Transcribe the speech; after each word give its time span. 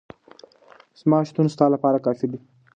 زما 0.99 1.17
شتون 1.29 1.47
ستا 1.53 1.65
لپاره 1.73 2.03
کافي 2.05 2.27
دی. 2.31 2.39